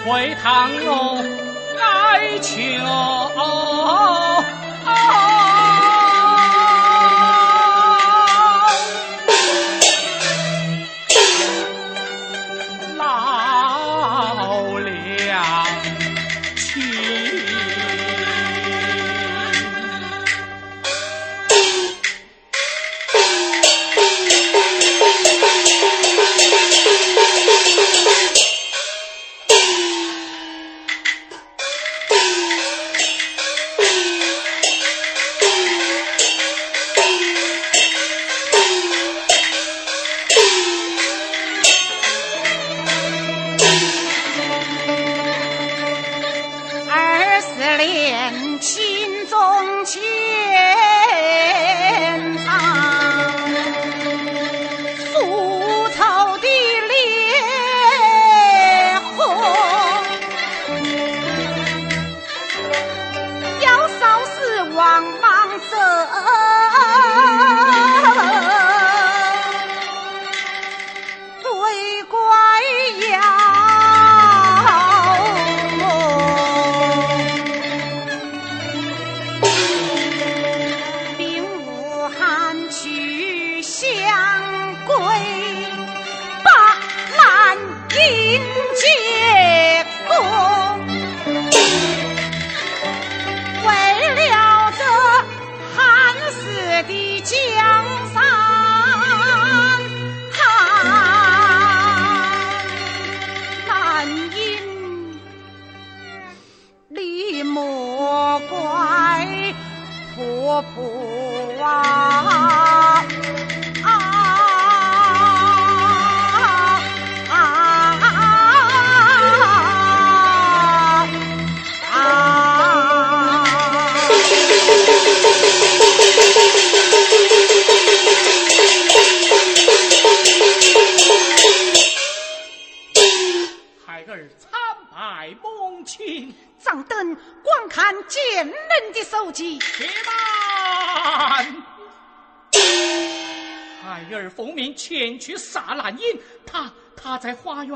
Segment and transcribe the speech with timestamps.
[0.05, 1.08] 回堂喽，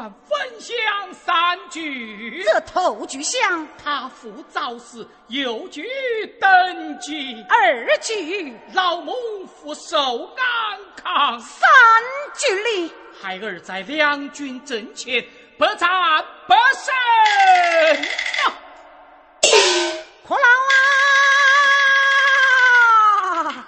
[0.10, 0.76] 分享
[1.14, 2.44] 三句。
[2.44, 5.86] 这头句香，他父早死，幼句
[6.40, 7.44] 登基。
[7.50, 9.14] 二句老母
[9.46, 11.40] 福寿安康。
[11.40, 11.70] 三
[12.36, 12.92] 句里，
[13.22, 15.26] 孩儿在两军阵前，
[15.58, 16.94] 不战不胜。
[20.26, 20.40] 苦劳
[23.44, 23.66] 啊！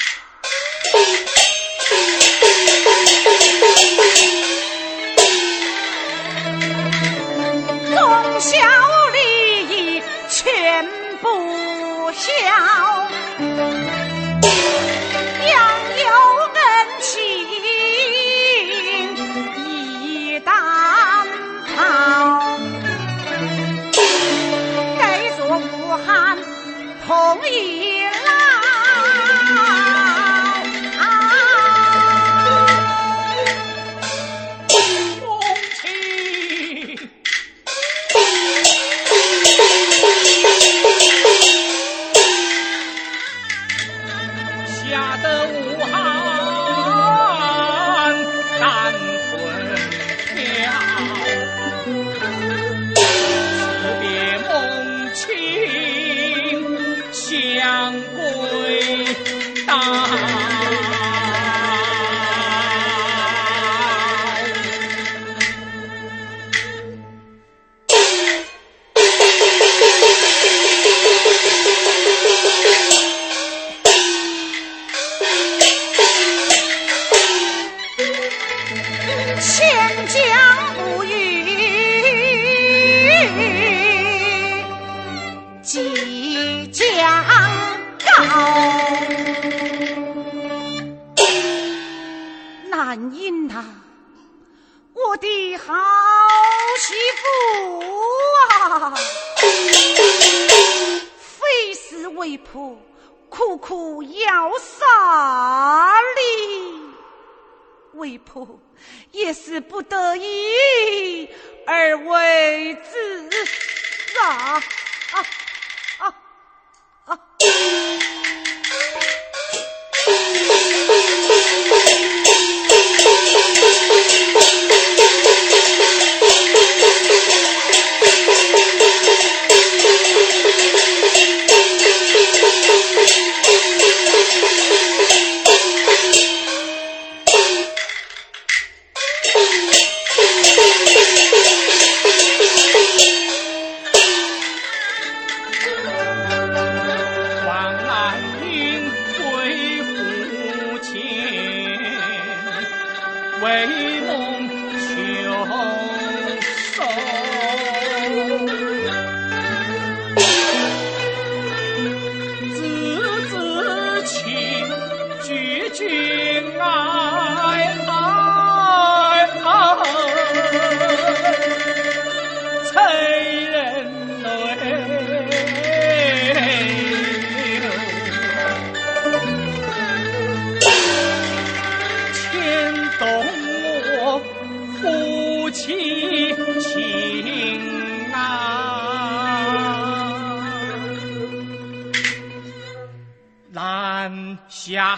[27.08, 27.95] 同意。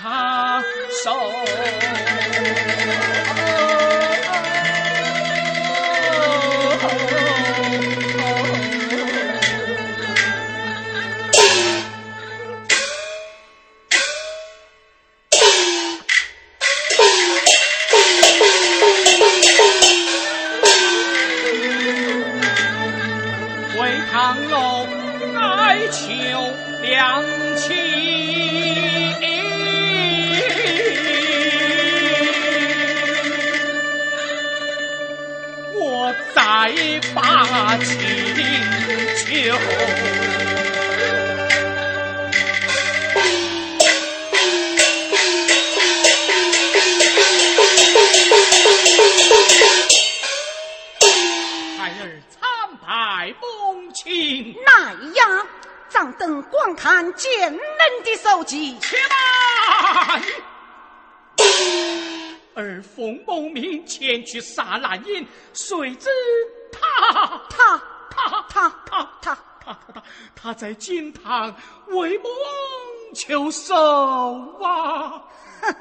[0.04, 0.62] 啊
[1.04, 2.07] 手。
[70.58, 71.56] 在金堂
[71.90, 72.32] 为梦
[73.14, 73.76] 求寿
[74.60, 75.24] 啊！
[75.62, 75.76] 哼，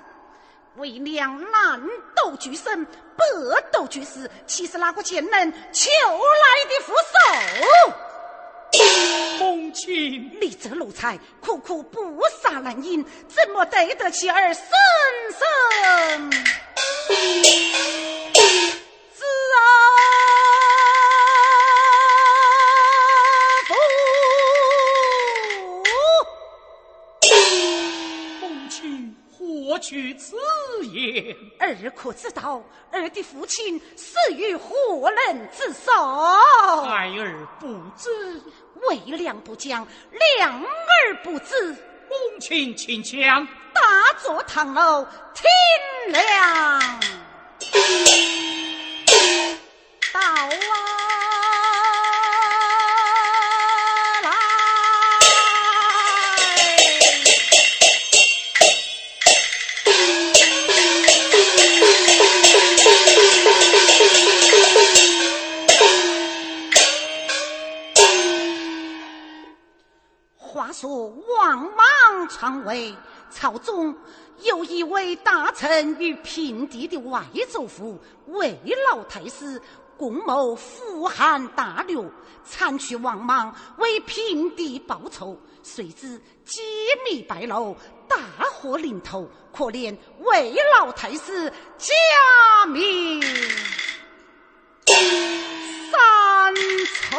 [0.77, 1.81] 为两难
[2.15, 3.25] 斗举身，百
[3.73, 7.95] 斗举死，岂是哪个贱人求来的福寿？
[9.39, 14.67] 母亲，你这奴才，苦苦不杀蓝银，怎么对得起儿孙
[15.33, 16.31] 生？
[31.67, 35.93] 儿可知道儿的父亲死于何人之手？
[36.85, 38.41] 孩儿不知。
[38.89, 39.87] 为良不讲，
[40.39, 41.75] 良儿不知。
[42.09, 43.47] 公卿请讲。
[43.75, 46.81] 大坐堂楼，听亮。
[72.67, 72.95] 为，
[73.31, 73.97] 朝中
[74.43, 78.59] 有一位大臣与平地的外祖父为
[78.91, 79.61] 老太师
[79.97, 82.05] 共谋扶汉大略，
[82.45, 85.39] 铲去王莽，为平地报仇。
[85.63, 86.61] 谁知机
[87.05, 87.75] 密败露，
[88.07, 88.17] 大
[88.53, 93.21] 祸临头，可怜为老太师假名
[95.91, 97.19] 三错。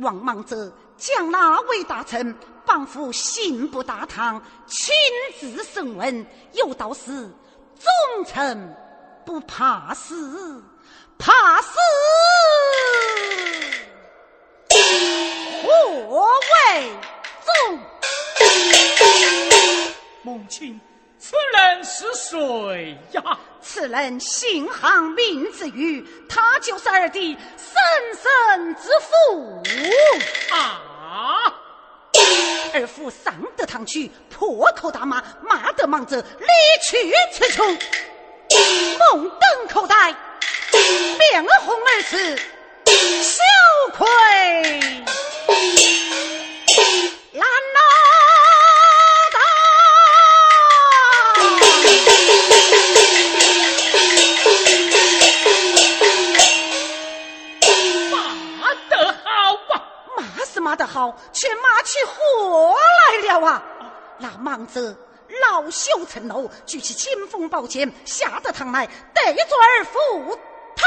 [0.00, 2.34] 王莽者将那位大臣
[2.64, 4.94] 绑赴刑部大堂，亲
[5.38, 6.26] 自审问。
[6.52, 7.30] 有道是：
[7.78, 8.76] 忠臣
[9.24, 10.62] 不怕死，
[11.18, 11.76] 怕死
[15.62, 16.26] 何
[16.74, 16.92] 为
[17.44, 17.78] 忠？
[20.22, 20.80] 母亲，
[21.22, 23.22] 此人是谁呀？
[23.60, 27.76] 此人姓杭，名字玉，他就是二弟生
[28.14, 29.62] 身之父
[30.50, 30.80] 啊！
[32.72, 36.46] 二父上得堂去，破口大骂，骂得忙着离
[36.82, 40.14] 去此处，目瞪口呆，
[41.18, 42.38] 面红耳赤，
[43.22, 43.42] 羞
[43.92, 44.06] 愧。
[60.86, 62.76] 好，却骂起火
[63.10, 63.62] 来了啊！
[64.18, 64.96] 那莽子
[65.40, 69.42] 恼羞成怒，举起青锋宝剑，吓得堂来，对着
[69.78, 70.38] 二父，
[70.76, 70.82] 他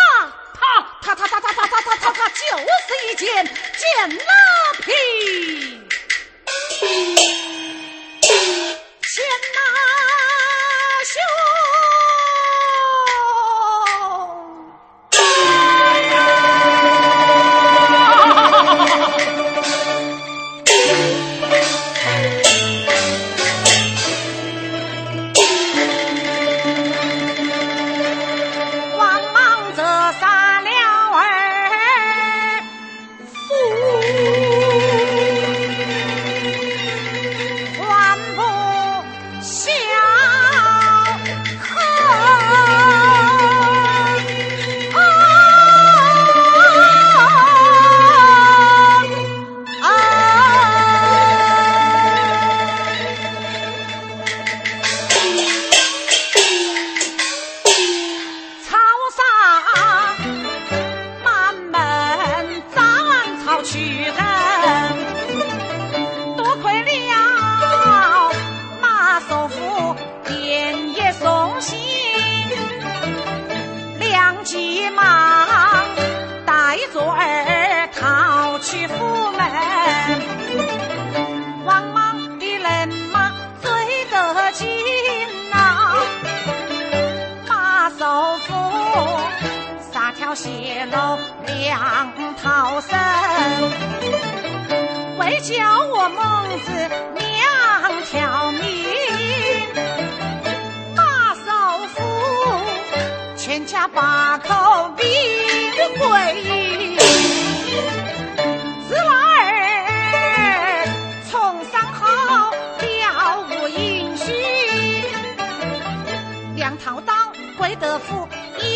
[1.02, 2.34] 他他他他他他他他他他，就
[2.88, 4.24] 是一剑剑拉
[4.82, 5.82] 皮，
[90.44, 93.00] 劫了梁逃生
[95.18, 96.70] 为叫我孟子
[97.16, 97.24] 娘
[98.12, 98.62] 条命
[100.94, 102.02] 大嫂富
[103.38, 105.08] 全家八口并
[105.98, 106.08] 归
[106.44, 106.98] 一
[108.98, 110.86] 娃儿
[111.32, 112.04] 从商后
[112.82, 114.36] 了无音讯
[116.58, 117.14] 梁涛道
[117.58, 118.28] 贵德富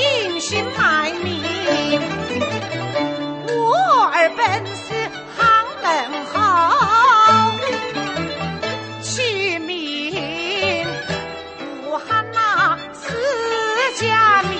[0.07, 1.41] 隐姓埋名，
[3.47, 3.75] 我
[4.13, 4.93] 儿本是
[5.35, 5.39] 行
[5.81, 5.85] 门
[6.31, 6.33] 好，
[9.01, 10.87] 取名
[11.85, 13.03] 武汉那四
[13.99, 14.53] 家名，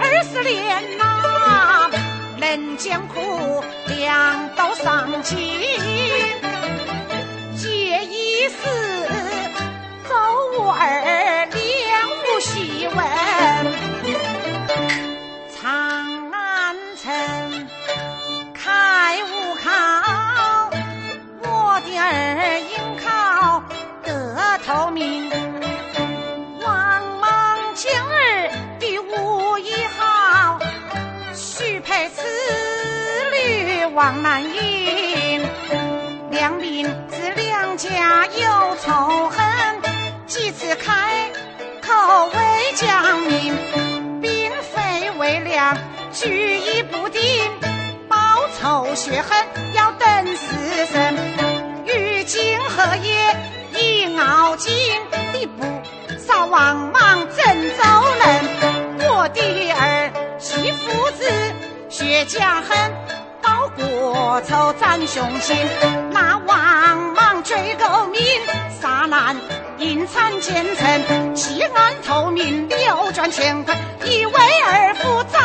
[0.00, 1.90] 二十年呐
[2.38, 5.36] 能艰苦，两道上进，
[7.56, 8.56] 借一时
[10.08, 10.14] 走
[10.58, 10.84] 我儿
[24.68, 25.30] 透明，
[26.60, 30.58] 王莽今儿的武艺好，
[31.34, 32.22] 许配此
[33.32, 35.42] 女王南营。
[36.30, 39.42] 两民自两家有仇恨，
[40.26, 41.30] 几次开
[41.80, 43.56] 口为将命，
[44.20, 45.78] 并非为良，
[46.12, 47.22] 举意不定，
[48.06, 48.16] 报
[48.60, 51.14] 仇雪恨要等死生，
[51.86, 53.34] 于今何夜？
[54.18, 54.72] 傲精
[55.10, 55.64] 的不
[56.18, 57.82] 少王莽郑州
[58.18, 61.24] 人，我的儿媳父子
[61.88, 62.92] 血家恨，
[63.40, 65.56] 报国仇斩雄心。
[66.12, 68.20] 那王莽追狗命，
[68.80, 69.36] 杀难
[69.78, 75.38] 阴残奸臣，弃暗投明，扭转乾坤，以为儿夫在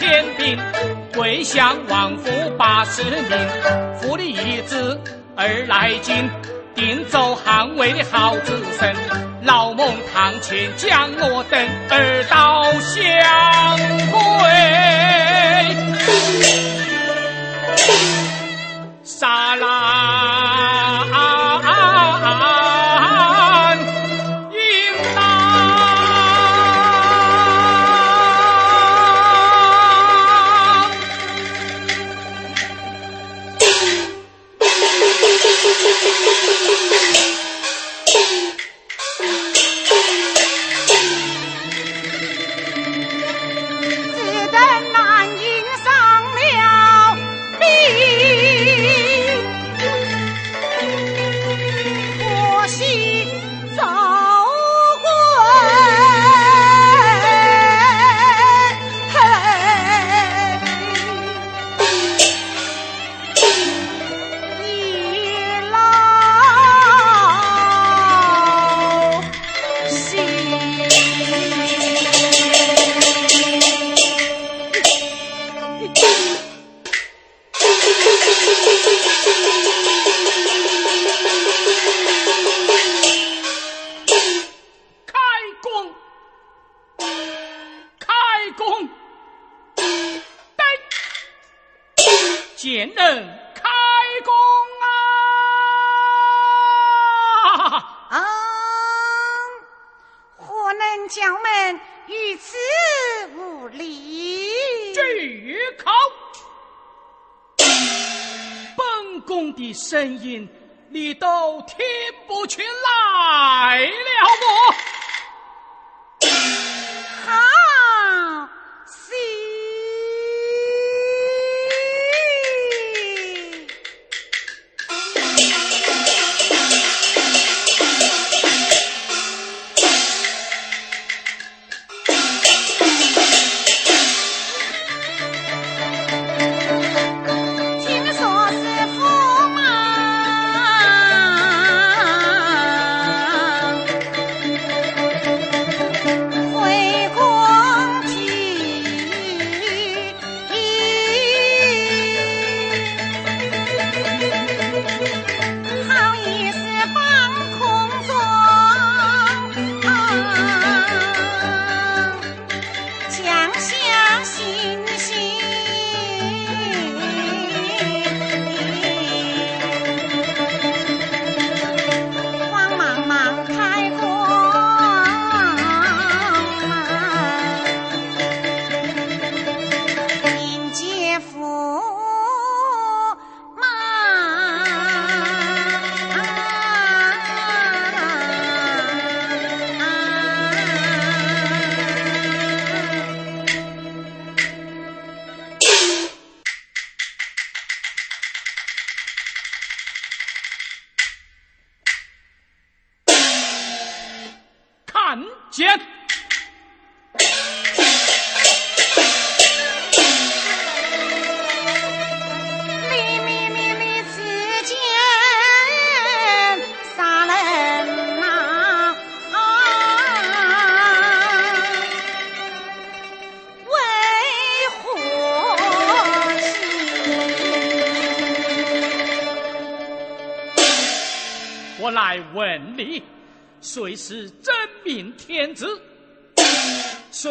[0.00, 0.58] 天兵，
[1.12, 3.38] 跪向王府八十名，
[4.00, 4.98] 府里一子
[5.36, 6.30] 儿来进，
[6.74, 8.96] 定走捍卫的好子孙，
[9.42, 12.98] 老孟堂前将我等儿到相
[14.10, 14.18] 归，
[19.04, 21.04] 杀啦！
[21.60, 22.79] 谁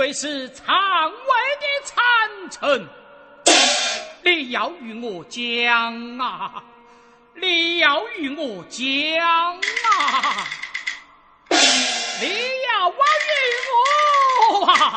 [0.09, 1.11] 你是场外
[1.61, 1.95] 的残
[2.49, 2.89] 臣？
[4.23, 6.63] 你要与我讲啊！
[7.35, 8.81] 你要与我讲
[9.21, 10.47] 啊！
[11.51, 12.25] 你
[12.67, 13.37] 要我与
[14.57, 14.95] 我啊！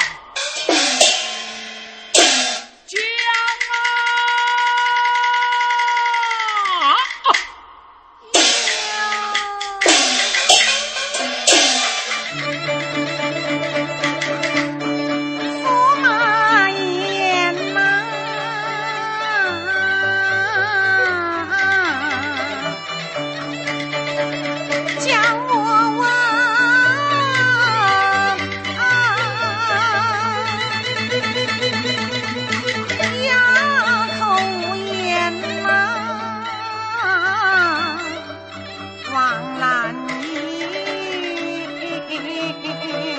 [42.61, 43.12] किसी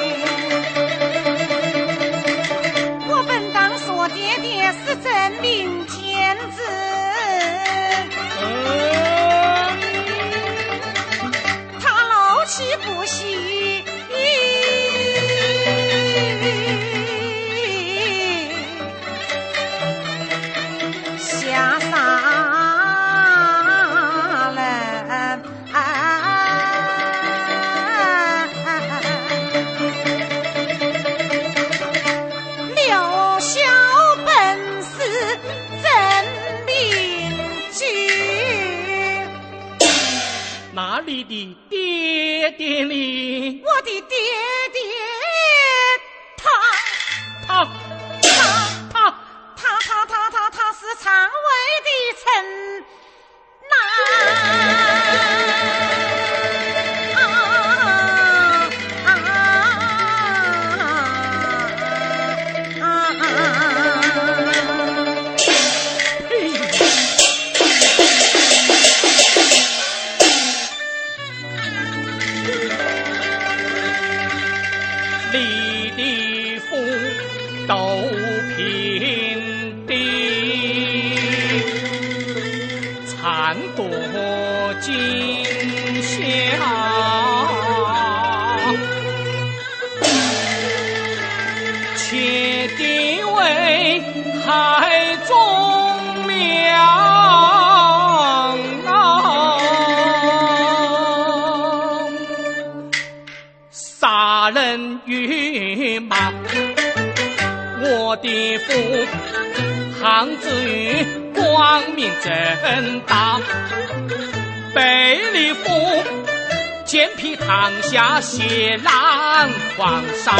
[119.75, 120.37] 皇上。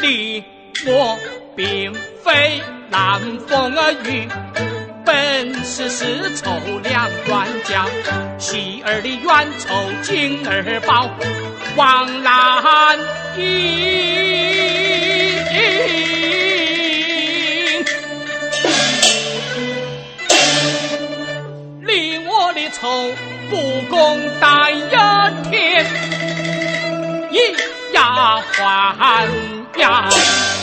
[0.00, 0.44] 你
[0.86, 1.18] 我
[1.56, 1.92] 并
[2.24, 4.28] 非南风儿雨，
[5.04, 7.86] 本是世仇两冤家。
[8.38, 11.10] 喜儿的冤仇今儿报，
[11.76, 12.98] 枉然
[13.36, 14.08] 矣。
[22.80, 23.10] 仇
[23.50, 23.56] 不
[23.88, 24.80] 共戴一
[25.50, 25.84] 天，
[27.30, 28.40] 一呀
[28.98, 29.28] 还
[29.78, 30.57] 呀。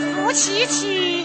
[0.00, 1.23] 夫妻妻。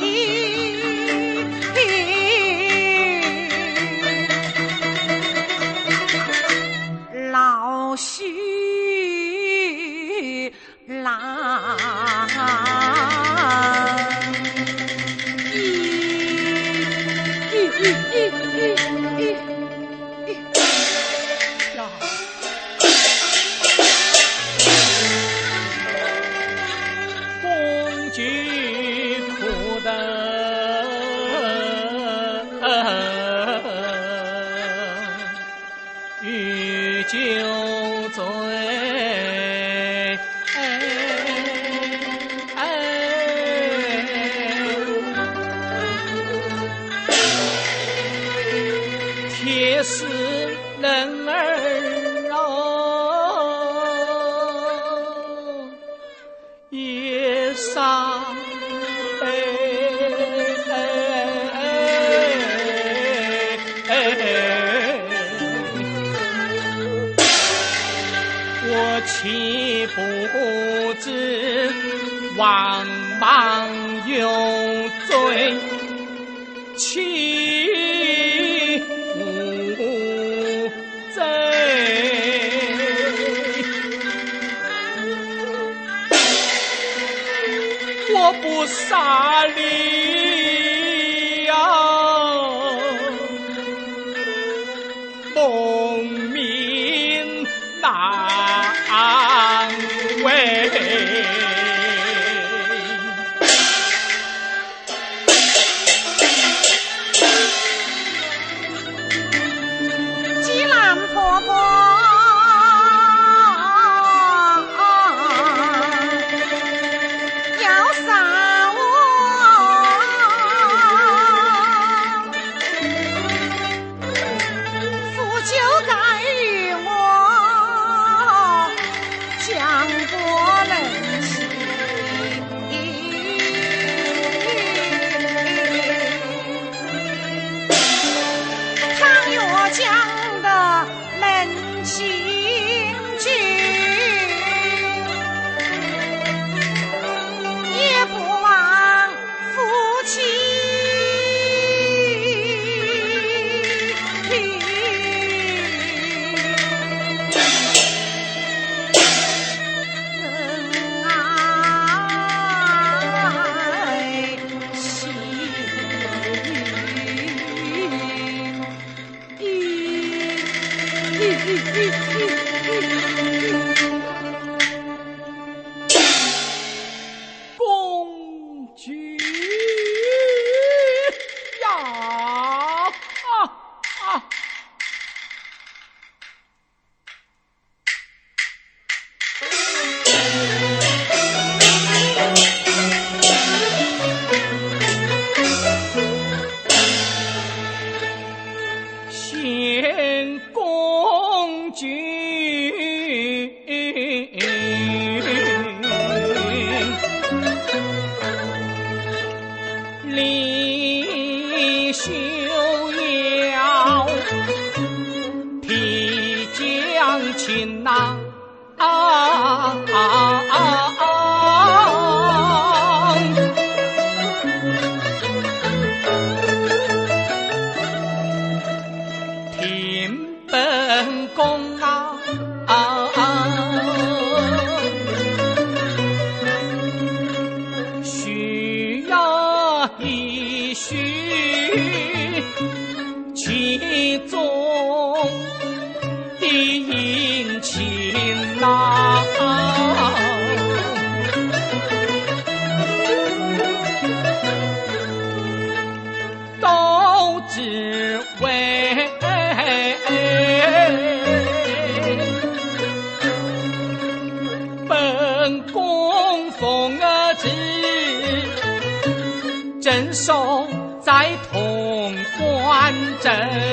[273.29, 273.69] 该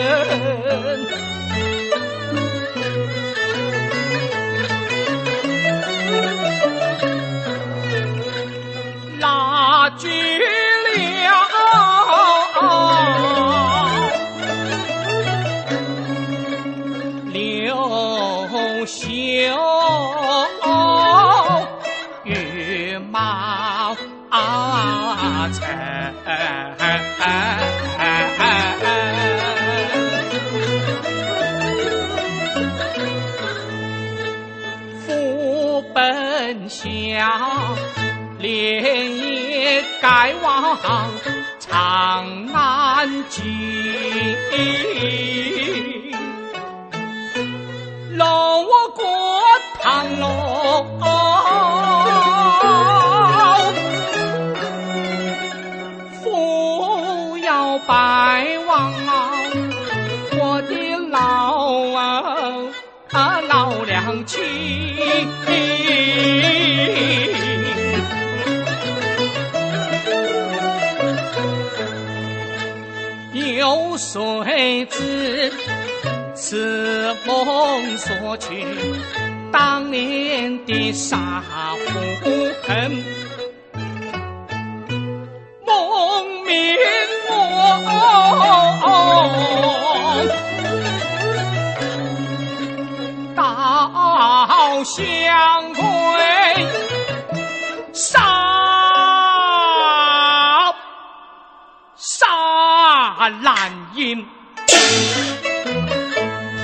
[9.20, 10.36] 往
[40.82, 41.10] 当
[41.58, 44.86] 长安居。
[74.44, 75.52] 谁知
[76.34, 78.66] 此梦所去，
[79.52, 81.42] 当年的杀
[81.86, 81.90] 父
[82.66, 83.04] 恨，
[85.66, 86.76] 梦灭
[87.28, 87.32] 我
[93.34, 95.82] 到相归
[97.92, 98.36] 杀。
[103.42, 104.26] 蓝银，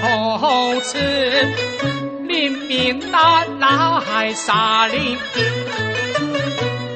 [0.02, 0.98] 头次
[2.28, 3.44] 临命那
[4.00, 5.16] 来杀你，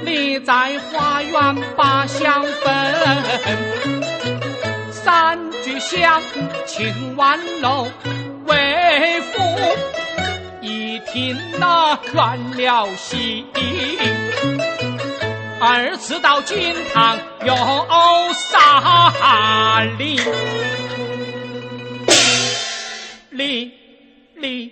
[0.05, 2.95] 你在花园把香焚，
[4.93, 6.20] 三炷香
[6.66, 7.89] 请万楼
[8.45, 9.43] 为父，
[10.61, 13.47] 一听那乱了心。
[15.68, 17.52] 二次到金堂又
[18.32, 20.20] 杀你，
[23.30, 23.72] 你
[24.36, 24.70] 你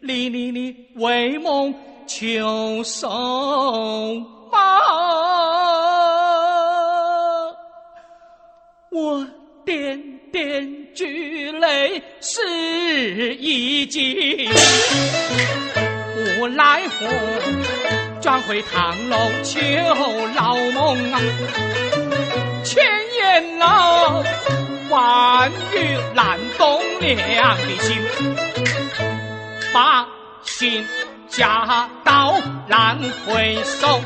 [0.00, 1.74] 你你你为梦
[2.06, 3.10] 求寿
[4.50, 4.58] 吗？
[8.90, 9.26] 我
[9.66, 10.02] 点
[10.32, 14.48] 点聚泪是一计，
[16.40, 17.06] 无奈何。
[18.22, 19.58] 转回唐楼求
[20.36, 21.20] 老梦啊，
[22.62, 22.80] 千
[23.16, 24.22] 言老，
[24.88, 27.98] 万语难动娘的心，
[29.74, 30.06] 把
[30.44, 30.86] 心
[31.28, 32.34] 嫁到
[32.68, 32.96] 难
[33.26, 34.00] 回首，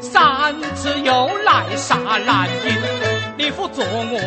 [0.00, 1.94] 三次又来杀
[2.26, 2.74] 难银，
[3.38, 4.20] 你父做我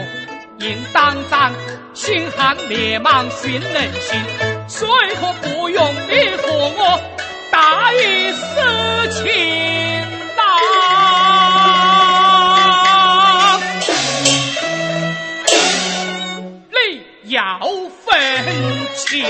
[0.59, 1.51] 应当斩，
[1.93, 4.17] 心寒烈芒寻人心，
[4.69, 4.87] 谁
[5.19, 6.47] 可不用你和
[6.77, 7.01] 我？
[7.51, 8.45] 大义死
[9.11, 9.25] 情
[10.35, 10.39] 呐，
[16.71, 17.59] 你要
[18.05, 18.07] 分
[18.95, 19.25] 清。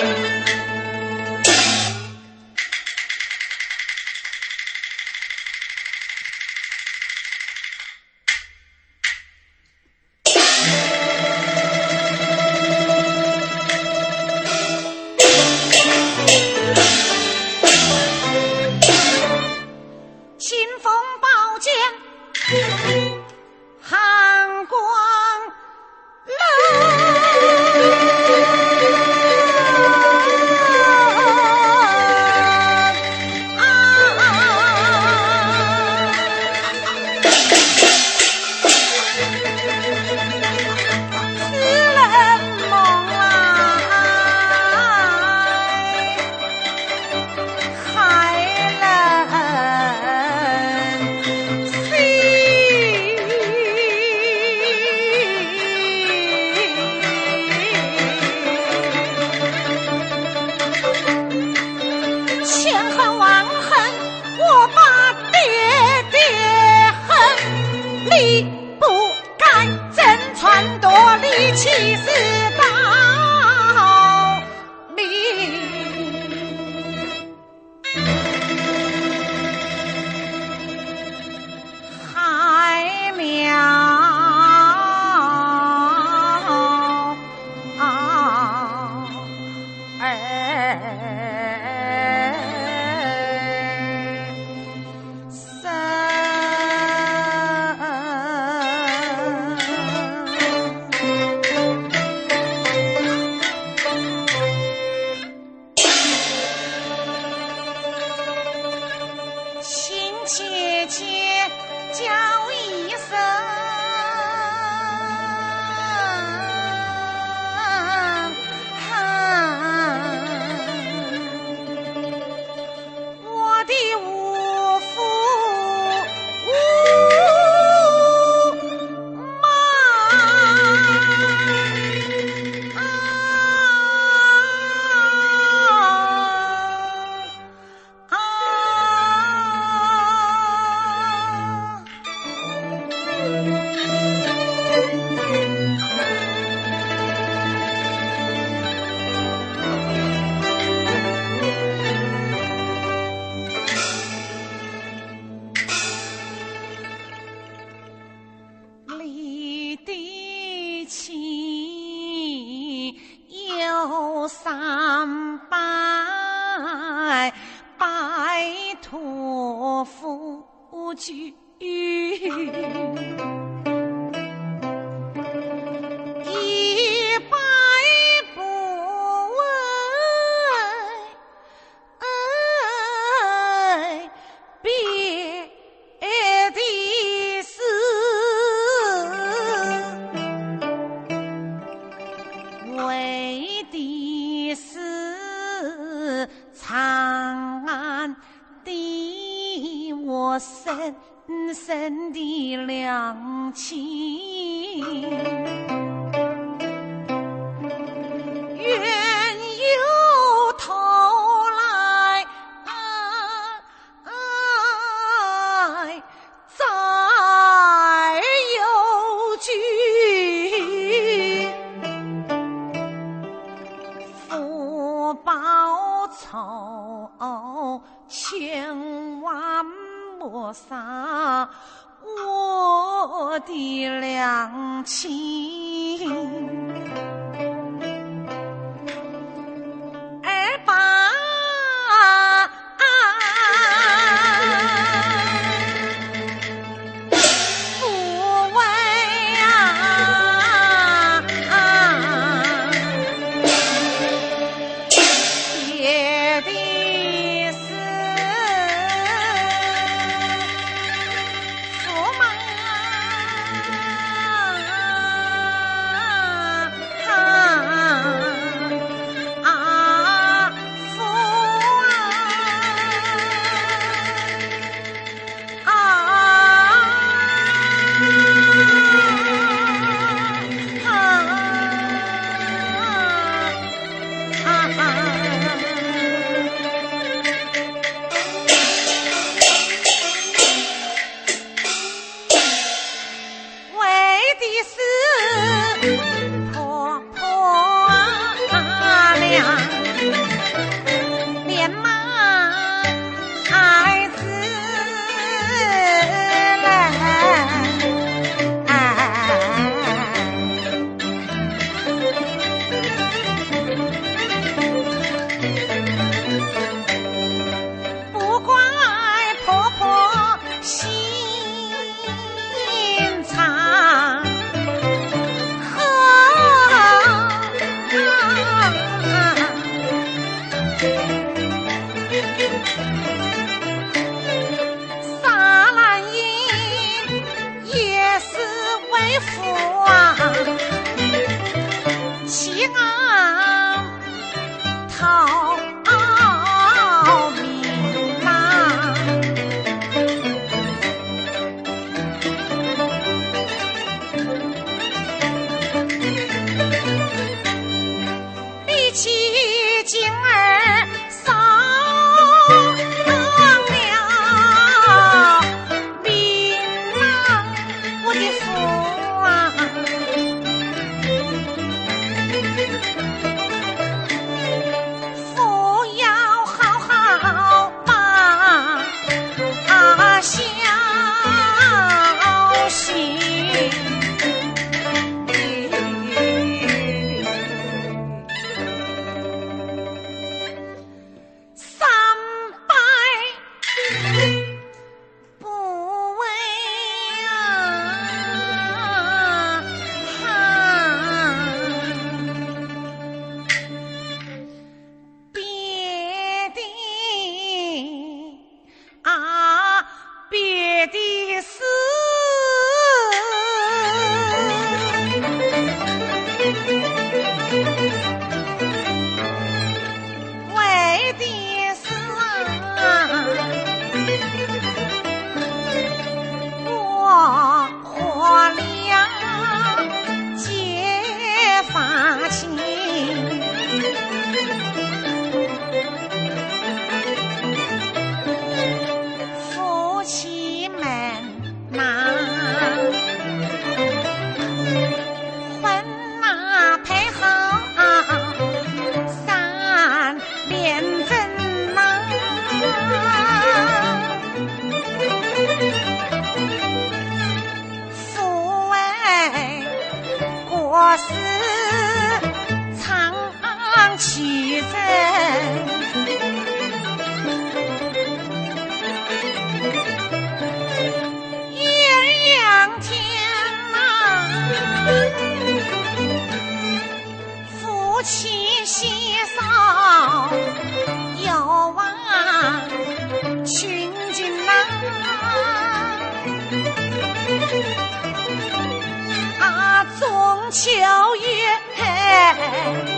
[490.50, 492.97] 秋月。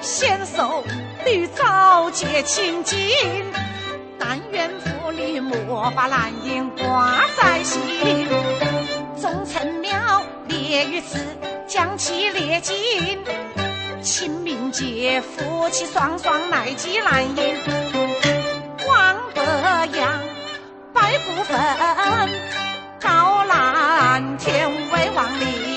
[0.00, 0.82] 福显寿，
[1.26, 2.98] 屡早结清净。
[4.18, 8.26] 但愿福里莫把蓝印挂在心。
[9.20, 11.18] 忠臣庙列于此，
[11.66, 12.74] 将其列尽。
[14.02, 17.56] 清明节夫妻双双来祭蓝印。
[18.88, 19.42] 望德
[19.98, 20.18] 阳，
[20.94, 21.58] 拜不分，
[22.98, 25.69] 高蓝天为王林。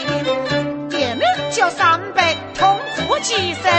[3.24, 3.72] 不吉生，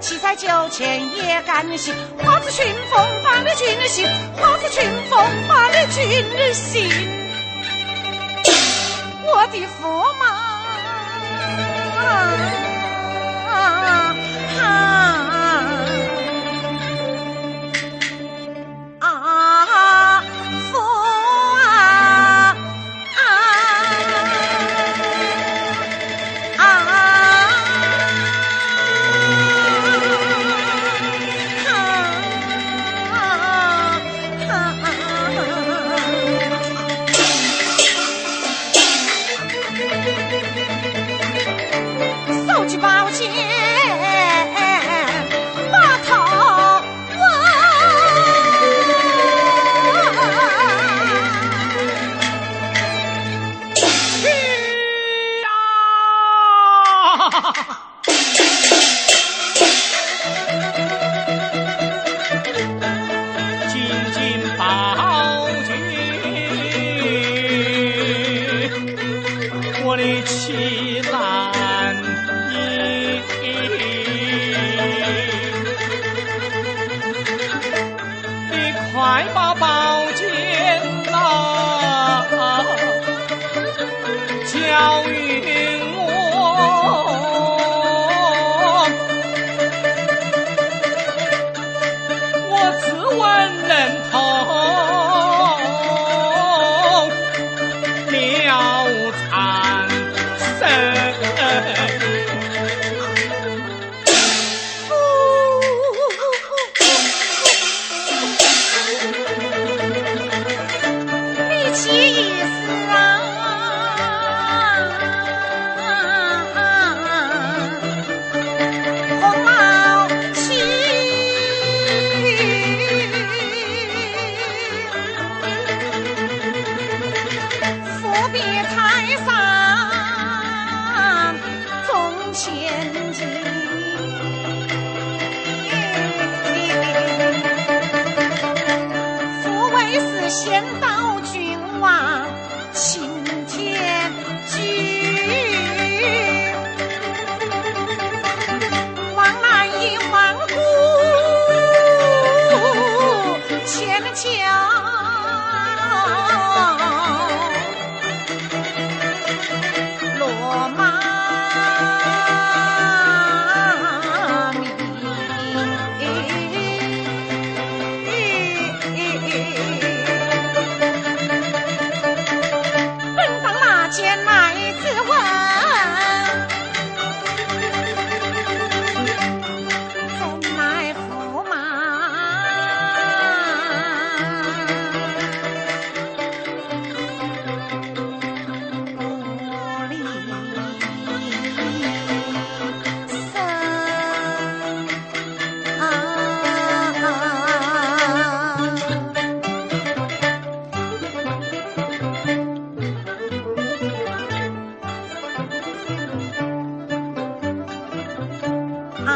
[0.00, 1.94] 七彩九千也甘心。
[2.24, 6.88] 花似群峰把你君心，花似群峰把你君心。
[9.26, 10.48] 我的驸马。
[14.56, 15.27] 前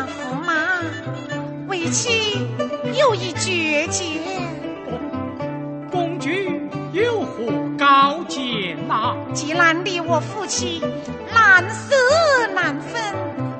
[0.07, 0.55] 驸马，
[1.68, 2.38] 为妻
[2.98, 4.05] 有一绝见，
[5.90, 7.46] 公公君有何
[7.78, 9.16] 高见呐？
[9.32, 10.82] 既然你我夫妻
[11.32, 11.94] 难舍
[12.55, 13.00] 难分，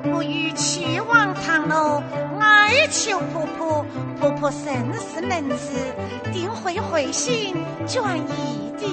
[0.03, 2.01] 不如去往堂楼，
[2.39, 3.85] 哀求婆婆，
[4.19, 5.77] 婆婆甚是能慈，
[6.31, 7.55] 定会回心
[7.87, 8.85] 转意的。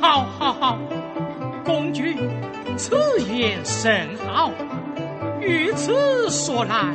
[0.00, 0.78] 好好好，
[1.64, 2.02] 公主
[2.76, 4.50] 此言甚好。
[5.48, 6.94] 如此说来，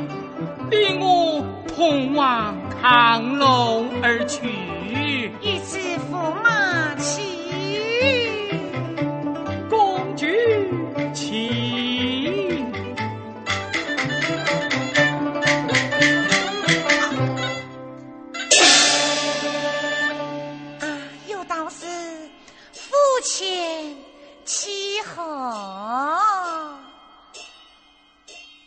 [0.70, 6.94] 逼我同往亢龙而去，以此驸马。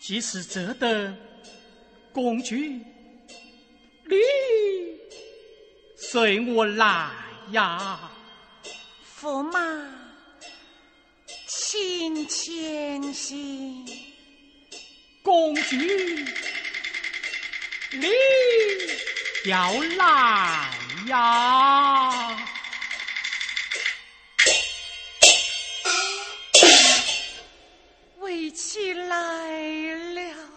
[0.08, 1.18] 既是这等，
[2.14, 2.82] 公举，
[4.05, 4.16] 你
[5.97, 7.12] 随我来
[7.51, 8.10] 呀！
[9.20, 9.60] 驸马，
[11.45, 13.86] 请前行。
[15.22, 16.26] 公举，
[17.91, 18.08] 你
[19.43, 20.72] 要来
[21.10, 22.57] 呀！
[28.28, 29.15] 飞起来
[30.13, 30.57] 了。